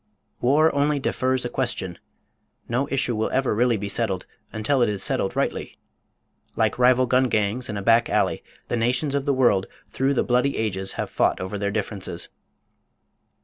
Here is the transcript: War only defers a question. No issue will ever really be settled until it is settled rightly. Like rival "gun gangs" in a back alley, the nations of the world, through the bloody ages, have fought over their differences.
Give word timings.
War 0.39 0.73
only 0.73 0.97
defers 0.99 1.45
a 1.45 1.47
question. 1.49 1.99
No 2.67 2.87
issue 2.89 3.13
will 3.15 3.29
ever 3.29 3.53
really 3.53 3.77
be 3.77 3.87
settled 3.87 4.25
until 4.51 4.81
it 4.81 4.89
is 4.89 5.03
settled 5.03 5.35
rightly. 5.35 5.77
Like 6.55 6.79
rival 6.79 7.05
"gun 7.05 7.25
gangs" 7.25 7.69
in 7.69 7.77
a 7.77 7.83
back 7.83 8.09
alley, 8.09 8.43
the 8.67 8.75
nations 8.77 9.13
of 9.13 9.25
the 9.25 9.33
world, 9.35 9.67
through 9.91 10.15
the 10.15 10.23
bloody 10.23 10.57
ages, 10.57 10.93
have 10.93 11.11
fought 11.11 11.39
over 11.39 11.55
their 11.55 11.69
differences. 11.69 12.29